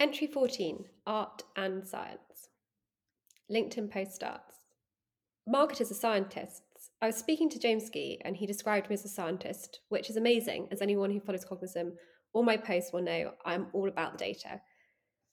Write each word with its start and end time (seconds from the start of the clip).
Entry 0.00 0.28
14 0.28 0.84
Art 1.08 1.42
and 1.56 1.84
Science. 1.84 2.50
LinkedIn 3.50 3.90
post 3.90 4.14
starts. 4.14 4.54
Marketers 5.44 5.90
are 5.90 5.94
scientists. 5.94 6.90
I 7.02 7.06
was 7.06 7.16
speaking 7.16 7.50
to 7.50 7.58
James 7.58 7.90
Gee 7.90 8.20
and 8.24 8.36
he 8.36 8.46
described 8.46 8.88
me 8.88 8.94
as 8.94 9.04
a 9.04 9.08
scientist, 9.08 9.80
which 9.88 10.08
is 10.08 10.16
amazing, 10.16 10.68
as 10.70 10.80
anyone 10.80 11.10
who 11.10 11.18
follows 11.18 11.44
Cognism 11.44 11.94
or 12.32 12.44
my 12.44 12.56
posts 12.56 12.92
will 12.92 13.02
know 13.02 13.32
I'm 13.44 13.70
all 13.72 13.88
about 13.88 14.12
the 14.12 14.24
data. 14.24 14.60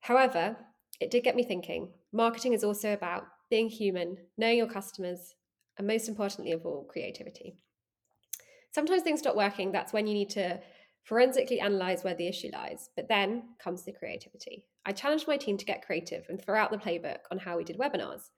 However, 0.00 0.56
it 0.98 1.12
did 1.12 1.22
get 1.22 1.36
me 1.36 1.44
thinking. 1.44 1.92
Marketing 2.12 2.52
is 2.52 2.64
also 2.64 2.92
about 2.92 3.28
being 3.50 3.68
human, 3.68 4.16
knowing 4.36 4.58
your 4.58 4.66
customers, 4.66 5.36
and 5.76 5.86
most 5.86 6.08
importantly 6.08 6.50
of 6.50 6.66
all, 6.66 6.84
creativity. 6.90 7.62
Sometimes 8.72 9.02
things 9.02 9.20
stop 9.20 9.36
working. 9.36 9.70
That's 9.70 9.92
when 9.92 10.08
you 10.08 10.14
need 10.14 10.30
to 10.30 10.58
forensically 11.08 11.58
analyze 11.58 12.04
where 12.04 12.14
the 12.14 12.26
issue 12.26 12.50
lies. 12.52 12.90
But 12.94 13.08
then 13.08 13.44
comes 13.58 13.82
the 13.82 13.92
creativity. 13.92 14.66
I 14.84 14.92
challenged 14.92 15.26
my 15.26 15.38
team 15.38 15.56
to 15.56 15.64
get 15.64 15.84
creative 15.84 16.26
and 16.28 16.40
throw 16.40 16.58
out 16.58 16.70
the 16.70 16.76
playbook 16.76 17.20
on 17.30 17.38
how 17.38 17.56
we 17.56 17.64
did 17.64 17.78
webinars. 17.78 18.28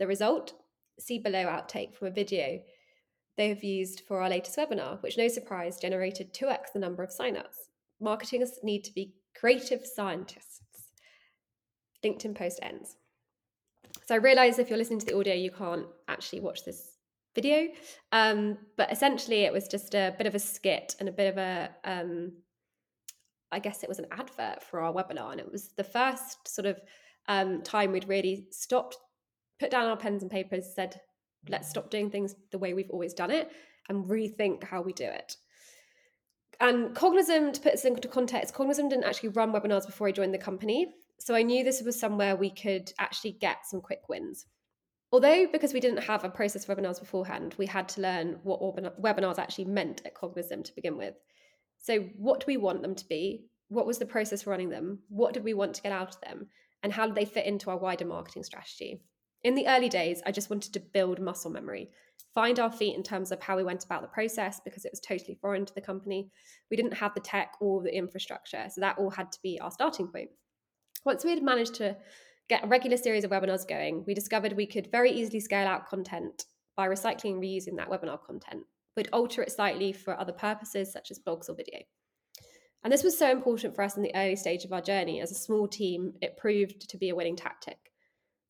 The 0.00 0.08
result? 0.08 0.54
See 0.98 1.20
below 1.20 1.44
outtake 1.44 1.94
from 1.94 2.08
a 2.08 2.10
video 2.10 2.60
they 3.36 3.50
have 3.50 3.62
used 3.62 4.02
for 4.08 4.22
our 4.22 4.30
latest 4.30 4.56
webinar, 4.56 5.02
which 5.02 5.18
no 5.18 5.28
surprise 5.28 5.78
generated 5.78 6.32
2x 6.32 6.72
the 6.72 6.78
number 6.78 7.02
of 7.02 7.10
signups. 7.10 7.68
Marketers 8.00 8.58
need 8.62 8.82
to 8.84 8.94
be 8.94 9.14
creative 9.38 9.84
scientists. 9.84 10.62
LinkedIn 12.04 12.34
post 12.34 12.58
ends. 12.62 12.96
So 14.06 14.14
I 14.14 14.18
realize 14.18 14.58
if 14.58 14.70
you're 14.70 14.78
listening 14.78 15.00
to 15.00 15.06
the 15.06 15.16
audio, 15.18 15.34
you 15.34 15.50
can't 15.50 15.86
actually 16.08 16.40
watch 16.40 16.64
this 16.64 16.95
video. 17.36 17.68
Um, 18.10 18.58
but 18.76 18.90
essentially, 18.90 19.44
it 19.44 19.52
was 19.52 19.68
just 19.68 19.94
a 19.94 20.12
bit 20.18 20.26
of 20.26 20.34
a 20.34 20.40
skit 20.40 20.96
and 20.98 21.08
a 21.08 21.12
bit 21.12 21.28
of 21.28 21.38
a, 21.38 21.70
um, 21.84 22.32
I 23.52 23.60
guess 23.60 23.84
it 23.84 23.88
was 23.88 24.00
an 24.00 24.08
advert 24.10 24.64
for 24.64 24.80
our 24.80 24.92
webinar. 24.92 25.30
And 25.30 25.38
it 25.38 25.52
was 25.52 25.68
the 25.76 25.84
first 25.84 26.48
sort 26.48 26.66
of 26.66 26.80
um, 27.28 27.62
time 27.62 27.92
we'd 27.92 28.08
really 28.08 28.48
stopped, 28.50 28.96
put 29.60 29.70
down 29.70 29.86
our 29.86 29.96
pens 29.96 30.22
and 30.22 30.30
papers, 30.30 30.74
said, 30.74 31.00
let's 31.48 31.70
stop 31.70 31.90
doing 31.90 32.10
things 32.10 32.34
the 32.50 32.58
way 32.58 32.74
we've 32.74 32.90
always 32.90 33.14
done 33.14 33.30
it 33.30 33.52
and 33.88 34.06
rethink 34.06 34.64
how 34.64 34.82
we 34.82 34.92
do 34.92 35.04
it. 35.04 35.36
And 36.58 36.94
Cognism, 36.94 37.52
to 37.52 37.60
put 37.60 37.72
this 37.72 37.84
into 37.84 38.08
context, 38.08 38.54
Cognism 38.54 38.88
didn't 38.88 39.04
actually 39.04 39.28
run 39.30 39.52
webinars 39.52 39.86
before 39.86 40.08
I 40.08 40.12
joined 40.12 40.34
the 40.34 40.38
company. 40.38 40.88
So 41.18 41.34
I 41.34 41.42
knew 41.42 41.62
this 41.62 41.82
was 41.82 41.98
somewhere 41.98 42.34
we 42.34 42.50
could 42.50 42.92
actually 42.98 43.32
get 43.32 43.66
some 43.66 43.80
quick 43.80 44.08
wins. 44.08 44.46
Although, 45.16 45.46
because 45.50 45.72
we 45.72 45.80
didn't 45.80 46.04
have 46.04 46.24
a 46.24 46.28
process 46.28 46.66
for 46.66 46.76
webinars 46.76 47.00
beforehand, 47.00 47.54
we 47.56 47.64
had 47.64 47.88
to 47.88 48.02
learn 48.02 48.38
what 48.42 48.60
webinars 49.00 49.38
actually 49.38 49.64
meant 49.64 50.02
at 50.04 50.14
Cognism 50.14 50.62
to 50.62 50.74
begin 50.74 50.98
with. 50.98 51.14
So, 51.78 52.00
what 52.18 52.40
do 52.40 52.44
we 52.46 52.58
want 52.58 52.82
them 52.82 52.94
to 52.94 53.08
be? 53.08 53.46
What 53.68 53.86
was 53.86 53.96
the 53.96 54.04
process 54.04 54.42
for 54.42 54.50
running 54.50 54.68
them? 54.68 54.98
What 55.08 55.32
did 55.32 55.42
we 55.42 55.54
want 55.54 55.72
to 55.72 55.80
get 55.80 55.90
out 55.90 56.14
of 56.14 56.20
them? 56.20 56.48
And 56.82 56.92
how 56.92 57.06
did 57.06 57.14
they 57.14 57.24
fit 57.24 57.46
into 57.46 57.70
our 57.70 57.78
wider 57.78 58.04
marketing 58.04 58.44
strategy? 58.44 59.00
In 59.42 59.54
the 59.54 59.66
early 59.66 59.88
days, 59.88 60.20
I 60.26 60.32
just 60.32 60.50
wanted 60.50 60.74
to 60.74 60.80
build 60.80 61.18
muscle 61.18 61.50
memory, 61.50 61.88
find 62.34 62.60
our 62.60 62.70
feet 62.70 62.94
in 62.94 63.02
terms 63.02 63.32
of 63.32 63.40
how 63.40 63.56
we 63.56 63.64
went 63.64 63.86
about 63.86 64.02
the 64.02 64.08
process 64.08 64.60
because 64.66 64.84
it 64.84 64.92
was 64.92 65.00
totally 65.00 65.38
foreign 65.40 65.64
to 65.64 65.74
the 65.74 65.80
company. 65.80 66.30
We 66.70 66.76
didn't 66.76 66.92
have 66.92 67.14
the 67.14 67.20
tech 67.20 67.54
or 67.58 67.82
the 67.82 67.96
infrastructure. 67.96 68.66
So, 68.68 68.82
that 68.82 68.98
all 68.98 69.08
had 69.08 69.32
to 69.32 69.38
be 69.42 69.58
our 69.62 69.70
starting 69.70 70.08
point. 70.08 70.28
Once 71.06 71.24
we 71.24 71.30
had 71.30 71.42
managed 71.42 71.76
to 71.76 71.96
get 72.48 72.64
a 72.64 72.68
regular 72.68 72.96
series 72.96 73.24
of 73.24 73.30
webinars 73.30 73.66
going, 73.66 74.04
we 74.06 74.14
discovered 74.14 74.52
we 74.52 74.66
could 74.66 74.90
very 74.92 75.10
easily 75.10 75.40
scale 75.40 75.66
out 75.66 75.88
content 75.88 76.44
by 76.76 76.86
recycling 76.86 77.32
and 77.32 77.42
reusing 77.42 77.76
that 77.76 77.90
webinar 77.90 78.22
content. 78.22 78.62
We'd 78.96 79.08
alter 79.12 79.42
it 79.42 79.52
slightly 79.52 79.92
for 79.92 80.18
other 80.18 80.32
purposes, 80.32 80.92
such 80.92 81.10
as 81.10 81.18
blogs 81.18 81.48
or 81.48 81.54
video. 81.54 81.80
And 82.84 82.92
this 82.92 83.02
was 83.02 83.18
so 83.18 83.30
important 83.30 83.74
for 83.74 83.82
us 83.82 83.96
in 83.96 84.02
the 84.02 84.14
early 84.14 84.36
stage 84.36 84.64
of 84.64 84.72
our 84.72 84.80
journey. 84.80 85.20
As 85.20 85.32
a 85.32 85.34
small 85.34 85.66
team, 85.66 86.12
it 86.22 86.36
proved 86.36 86.88
to 86.88 86.96
be 86.96 87.08
a 87.08 87.14
winning 87.14 87.36
tactic. 87.36 87.78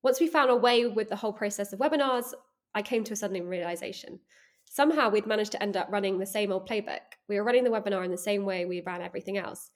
Once 0.02 0.20
we 0.20 0.26
found 0.26 0.50
our 0.50 0.58
way 0.58 0.86
with 0.86 1.08
the 1.08 1.16
whole 1.16 1.32
process 1.32 1.72
of 1.72 1.78
webinars, 1.78 2.34
I 2.74 2.82
came 2.82 3.02
to 3.04 3.14
a 3.14 3.16
sudden 3.16 3.46
realization. 3.46 4.20
Somehow 4.66 5.08
we'd 5.08 5.26
managed 5.26 5.52
to 5.52 5.62
end 5.62 5.76
up 5.76 5.88
running 5.90 6.18
the 6.18 6.26
same 6.26 6.52
old 6.52 6.68
playbook. 6.68 7.00
We 7.28 7.36
were 7.36 7.44
running 7.44 7.64
the 7.64 7.70
webinar 7.70 8.04
in 8.04 8.10
the 8.10 8.18
same 8.18 8.44
way 8.44 8.66
we 8.66 8.82
ran 8.82 9.00
everything 9.00 9.38
else, 9.38 9.70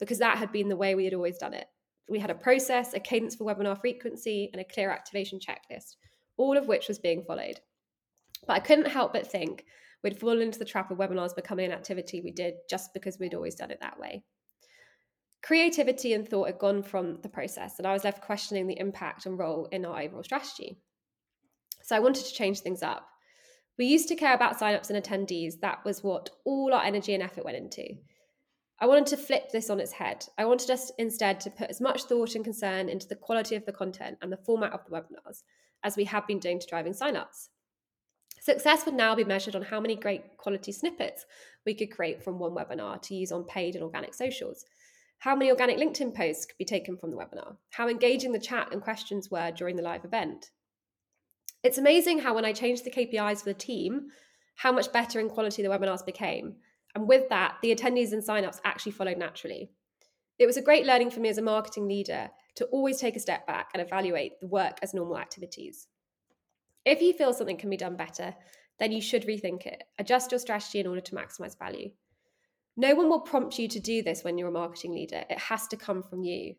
because 0.00 0.18
that 0.20 0.38
had 0.38 0.50
been 0.50 0.68
the 0.68 0.76
way 0.76 0.94
we 0.94 1.04
had 1.04 1.14
always 1.14 1.36
done 1.36 1.52
it 1.52 1.66
we 2.08 2.18
had 2.18 2.30
a 2.30 2.34
process, 2.34 2.94
a 2.94 3.00
cadence 3.00 3.34
for 3.34 3.44
webinar 3.44 3.80
frequency, 3.80 4.50
and 4.52 4.60
a 4.60 4.64
clear 4.64 4.90
activation 4.90 5.38
checklist, 5.38 5.96
all 6.36 6.56
of 6.56 6.68
which 6.68 6.88
was 6.88 6.98
being 6.98 7.24
followed. 7.24 7.60
But 8.46 8.54
I 8.54 8.60
couldn't 8.60 8.88
help 8.88 9.12
but 9.12 9.30
think 9.30 9.64
we'd 10.02 10.18
fallen 10.18 10.42
into 10.42 10.58
the 10.58 10.64
trap 10.64 10.90
of 10.90 10.98
webinars 10.98 11.34
becoming 11.34 11.66
an 11.66 11.72
activity 11.72 12.20
we 12.20 12.30
did 12.30 12.54
just 12.70 12.94
because 12.94 13.18
we'd 13.18 13.34
always 13.34 13.54
done 13.54 13.70
it 13.70 13.80
that 13.80 13.98
way. 13.98 14.22
Creativity 15.42 16.12
and 16.12 16.28
thought 16.28 16.48
had 16.48 16.58
gone 16.58 16.82
from 16.82 17.20
the 17.22 17.28
process, 17.28 17.78
and 17.78 17.86
I 17.86 17.92
was 17.92 18.04
left 18.04 18.22
questioning 18.22 18.66
the 18.66 18.78
impact 18.78 19.26
and 19.26 19.38
role 19.38 19.68
in 19.72 19.84
our 19.84 20.00
overall 20.00 20.22
strategy. 20.22 20.78
So 21.82 21.94
I 21.94 22.00
wanted 22.00 22.24
to 22.26 22.34
change 22.34 22.60
things 22.60 22.82
up. 22.82 23.06
We 23.78 23.86
used 23.86 24.08
to 24.08 24.16
care 24.16 24.34
about 24.34 24.58
signups 24.58 24.90
and 24.90 25.02
attendees, 25.02 25.60
that 25.60 25.84
was 25.84 26.02
what 26.02 26.30
all 26.44 26.72
our 26.72 26.82
energy 26.82 27.14
and 27.14 27.22
effort 27.22 27.44
went 27.44 27.58
into. 27.58 27.86
I 28.78 28.86
wanted 28.86 29.06
to 29.06 29.16
flip 29.16 29.50
this 29.50 29.70
on 29.70 29.80
its 29.80 29.92
head. 29.92 30.26
I 30.36 30.44
wanted 30.44 30.70
us 30.70 30.92
instead 30.98 31.40
to 31.40 31.50
put 31.50 31.70
as 31.70 31.80
much 31.80 32.04
thought 32.04 32.34
and 32.34 32.44
concern 32.44 32.88
into 32.88 33.08
the 33.08 33.16
quality 33.16 33.56
of 33.56 33.64
the 33.64 33.72
content 33.72 34.18
and 34.20 34.30
the 34.30 34.36
format 34.36 34.72
of 34.72 34.84
the 34.84 34.90
webinars 34.90 35.42
as 35.82 35.96
we 35.96 36.04
have 36.04 36.26
been 36.26 36.38
doing 36.38 36.60
to 36.60 36.66
driving 36.66 36.92
signups. 36.92 37.48
Success 38.40 38.84
would 38.84 38.94
now 38.94 39.14
be 39.14 39.24
measured 39.24 39.56
on 39.56 39.62
how 39.62 39.80
many 39.80 39.96
great 39.96 40.36
quality 40.36 40.72
snippets 40.72 41.24
we 41.64 41.74
could 41.74 41.90
create 41.90 42.22
from 42.22 42.38
one 42.38 42.52
webinar 42.52 43.00
to 43.02 43.14
use 43.14 43.32
on 43.32 43.44
paid 43.44 43.74
and 43.74 43.82
organic 43.82 44.14
socials, 44.14 44.66
how 45.18 45.34
many 45.34 45.50
organic 45.50 45.78
LinkedIn 45.78 46.14
posts 46.14 46.44
could 46.44 46.58
be 46.58 46.64
taken 46.64 46.98
from 46.98 47.10
the 47.10 47.16
webinar, 47.16 47.56
how 47.70 47.88
engaging 47.88 48.32
the 48.32 48.38
chat 48.38 48.68
and 48.72 48.82
questions 48.82 49.30
were 49.30 49.50
during 49.50 49.76
the 49.76 49.82
live 49.82 50.04
event. 50.04 50.50
It's 51.62 51.78
amazing 51.78 52.20
how, 52.20 52.34
when 52.34 52.44
I 52.44 52.52
changed 52.52 52.84
the 52.84 52.90
KPIs 52.90 53.38
for 53.38 53.46
the 53.46 53.54
team, 53.54 54.08
how 54.54 54.70
much 54.70 54.92
better 54.92 55.18
in 55.18 55.30
quality 55.30 55.62
the 55.62 55.68
webinars 55.68 56.04
became 56.04 56.56
and 56.96 57.06
with 57.06 57.28
that, 57.28 57.56
the 57.60 57.74
attendees 57.74 58.12
and 58.12 58.22
signups 58.22 58.58
actually 58.64 58.92
followed 58.92 59.18
naturally. 59.18 59.70
It 60.38 60.46
was 60.46 60.56
a 60.56 60.62
great 60.62 60.86
learning 60.86 61.10
for 61.10 61.20
me 61.20 61.28
as 61.28 61.36
a 61.36 61.42
marketing 61.42 61.86
leader 61.86 62.30
to 62.54 62.64
always 62.66 62.98
take 62.98 63.16
a 63.16 63.20
step 63.20 63.46
back 63.46 63.68
and 63.74 63.82
evaluate 63.82 64.40
the 64.40 64.46
work 64.46 64.78
as 64.82 64.94
normal 64.94 65.18
activities. 65.18 65.88
If 66.86 67.02
you 67.02 67.12
feel 67.12 67.34
something 67.34 67.58
can 67.58 67.68
be 67.68 67.76
done 67.76 67.96
better, 67.96 68.34
then 68.78 68.92
you 68.92 69.02
should 69.02 69.26
rethink 69.26 69.66
it. 69.66 69.82
Adjust 69.98 70.32
your 70.32 70.38
strategy 70.38 70.80
in 70.80 70.86
order 70.86 71.02
to 71.02 71.14
maximize 71.14 71.58
value. 71.58 71.90
No 72.78 72.94
one 72.94 73.10
will 73.10 73.20
prompt 73.20 73.58
you 73.58 73.68
to 73.68 73.78
do 73.78 74.02
this 74.02 74.24
when 74.24 74.38
you're 74.38 74.48
a 74.48 74.52
marketing 74.52 74.94
leader. 74.94 75.22
It 75.28 75.38
has 75.38 75.66
to 75.68 75.76
come 75.76 76.02
from 76.02 76.22
you. 76.22 76.54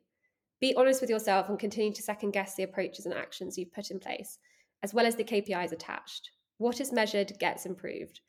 Be 0.62 0.75
honest 0.75 1.02
with 1.02 1.09
yourself 1.09 1.50
and 1.50 1.58
continue 1.58 1.94
to 1.96 2.04
second 2.04 2.30
guess 2.30 2.54
the 2.54 2.62
approaches 2.62 3.08
and 3.08 3.16
actions 3.16 3.58
you've 3.58 3.74
put 3.74 3.90
in 3.90 4.00
place, 4.00 4.38
as 4.84 4.94
well 4.94 5.08
as 5.08 5.16
the 5.16 5.24
KPIs 5.24 5.72
attached. 5.72 6.30
What 6.59 6.80
is 6.80 6.94
measured 6.94 7.40
gets 7.40 7.66
improved. 7.66 8.22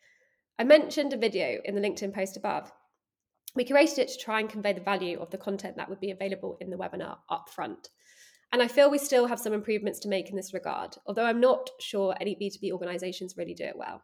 I 0.60 0.64
mentioned 0.64 1.12
a 1.12 1.16
video 1.16 1.60
in 1.64 1.76
the 1.76 1.80
LinkedIn 1.80 2.12
post 2.12 2.36
above. 2.36 2.72
We 3.54 3.64
curated 3.64 3.98
it 3.98 4.08
to 4.08 4.18
try 4.18 4.40
and 4.40 4.50
convey 4.50 4.72
the 4.72 4.80
value 4.80 5.20
of 5.20 5.30
the 5.30 5.38
content 5.38 5.76
that 5.76 5.88
would 5.88 6.00
be 6.00 6.10
available 6.10 6.58
in 6.60 6.68
the 6.68 6.76
webinar 6.76 7.18
up 7.30 7.48
front. 7.48 7.90
And 8.50 8.60
I 8.60 8.66
feel 8.66 8.90
we 8.90 8.98
still 8.98 9.26
have 9.26 9.38
some 9.38 9.52
improvements 9.52 10.00
to 10.00 10.08
make 10.08 10.30
in 10.30 10.36
this 10.36 10.52
regard, 10.52 10.96
although 11.06 11.26
I'm 11.26 11.40
not 11.40 11.70
sure 11.78 12.16
any 12.20 12.34
B2B 12.34 12.72
organizations 12.72 13.36
really 13.36 13.54
do 13.54 13.64
it 13.64 13.76
well. 13.76 14.02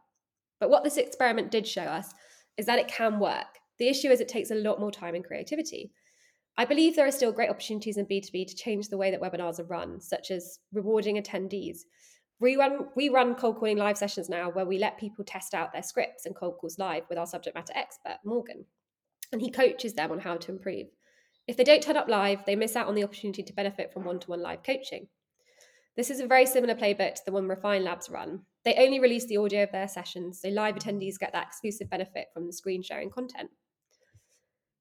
But 0.61 0.69
what 0.69 0.85
this 0.85 0.95
experiment 0.95 1.51
did 1.51 1.67
show 1.67 1.81
us 1.81 2.13
is 2.57 2.65
that 2.67 2.79
it 2.79 2.87
can 2.87 3.19
work. 3.19 3.59
The 3.77 3.89
issue 3.89 4.09
is 4.09 4.21
it 4.21 4.29
takes 4.29 4.51
a 4.51 4.55
lot 4.55 4.79
more 4.79 4.91
time 4.91 5.15
and 5.15 5.25
creativity. 5.25 5.91
I 6.57 6.63
believe 6.63 6.95
there 6.95 7.07
are 7.07 7.11
still 7.11 7.33
great 7.33 7.49
opportunities 7.49 7.97
in 7.97 8.05
B2B 8.05 8.47
to 8.47 8.55
change 8.55 8.87
the 8.87 8.97
way 8.97 9.11
that 9.11 9.19
webinars 9.19 9.59
are 9.59 9.65
run, 9.65 9.99
such 9.99 10.31
as 10.31 10.59
rewarding 10.71 11.21
attendees, 11.21 11.79
we 12.39 12.55
run 12.55 12.87
we 12.95 13.09
run 13.09 13.35
cold 13.35 13.57
calling 13.57 13.77
live 13.77 13.97
sessions 13.97 14.29
now 14.29 14.49
where 14.49 14.65
we 14.65 14.77
let 14.77 14.97
people 14.97 15.23
test 15.23 15.53
out 15.53 15.71
their 15.71 15.83
scripts 15.83 16.25
and 16.25 16.35
cold 16.35 16.57
calls 16.59 16.77
live 16.77 17.03
with 17.09 17.17
our 17.17 17.27
subject 17.27 17.55
matter 17.55 17.73
expert 17.75 18.17
morgan. 18.25 18.65
And 19.31 19.41
he 19.41 19.49
coaches 19.49 19.93
them 19.93 20.11
on 20.11 20.19
how 20.19 20.37
to 20.37 20.51
improve. 20.51 20.87
If 21.47 21.57
they 21.57 21.63
don't 21.63 21.81
turn 21.81 21.97
up 21.97 22.07
live 22.07 22.45
they 22.45 22.55
miss 22.55 22.75
out 22.75 22.87
on 22.87 22.95
the 22.95 23.03
opportunity 23.03 23.43
to 23.43 23.53
benefit 23.53 23.93
from 23.93 24.03
one-to-one 24.03 24.41
live 24.41 24.63
coaching. 24.63 25.07
This 25.95 26.09
is 26.09 26.19
a 26.19 26.27
very 26.27 26.45
similar 26.45 26.75
playbook 26.75 27.15
to 27.15 27.21
the 27.25 27.31
one 27.31 27.47
Refine 27.47 27.85
Labs 27.85 28.09
run. 28.09 28.41
They 28.65 28.75
only 28.75 28.99
release 28.99 29.27
the 29.27 29.37
audio 29.37 29.63
of 29.63 29.71
their 29.71 29.87
sessions. 29.87 30.41
So 30.41 30.49
live 30.49 30.75
attendees 30.75 31.17
get 31.17 31.31
that 31.31 31.47
exclusive 31.47 31.89
benefit 31.89 32.27
from 32.33 32.47
the 32.47 32.53
screen 32.53 32.83
sharing 32.83 33.09
content. 33.09 33.49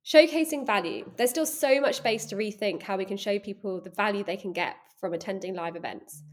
Showcasing 0.05 0.67
value. 0.67 1.09
There's 1.17 1.31
still 1.31 1.47
so 1.47 1.81
much 1.81 1.99
space 1.99 2.27
to 2.27 2.37
rethink 2.37 2.83
how 2.83 2.97
we 2.97 3.05
can 3.05 3.17
show 3.17 3.39
people 3.39 3.81
the 3.81 3.91
value 3.91 4.25
they 4.25 4.37
can 4.37 4.53
get 4.53 4.75
from 4.99 5.15
attending 5.15 5.55
live 5.55 5.77
events 5.77 6.25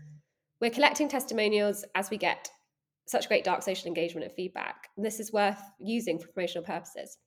we're 0.62 0.69
collecting 0.69 1.10
testimonials 1.10 1.84
as 1.96 2.10
we 2.10 2.18
get 2.18 2.50
such 3.08 3.28
great 3.28 3.44
dark 3.44 3.63
social 3.63 3.88
engagement 3.88 4.25
and 4.25 4.34
feedback. 4.34 4.88
And 4.96 5.06
this 5.06 5.19
is 5.19 5.34
worth 5.34 5.62
using 5.80 6.19
for 6.19 6.28
promotional 6.28 6.63
purposes. 6.63 7.18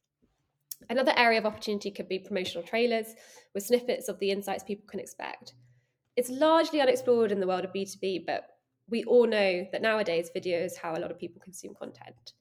Another 0.88 1.12
area 1.16 1.38
of 1.38 1.46
opportunity 1.46 1.90
could 1.90 2.08
be 2.08 2.19
promotional 2.19 2.66
trailers 2.66 3.08
with 3.54 3.64
snippets 3.64 4.08
of 4.08 4.19
the 4.20 4.31
insights 4.31 4.64
people 4.64 4.86
can 4.88 5.00
expect. 5.00 5.54
It's 6.16 6.31
largely 6.31 6.81
unexplored 6.81 7.32
in 7.32 7.40
the 7.40 7.46
world 7.46 7.64
of 7.64 7.72
B2B, 7.72 8.25
but 8.26 8.46
we 8.88 9.02
all 9.04 9.26
know 9.26 9.66
that 9.72 9.82
nowadays 9.82 10.31
video 10.32 10.60
is 10.60 10.76
how 10.76 10.94
a 10.94 11.00
lot 11.00 11.10
of 11.10 11.19
people 11.19 11.40
consume 11.42 11.75
content. 11.75 12.32